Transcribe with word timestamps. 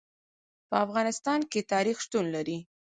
په 0.69 0.75
افغانستان 0.85 1.39
کې 1.51 1.67
تاریخ 1.73 1.97
شتون 2.05 2.25
لري. 2.35 2.57